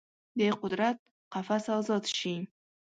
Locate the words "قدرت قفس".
0.61-1.65